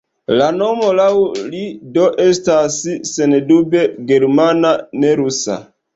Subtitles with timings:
[0.37, 1.09] La nomo laŭ
[1.51, 1.59] li
[1.97, 2.77] do estas
[3.11, 4.73] sendube germana,
[5.05, 5.65] ne rusa.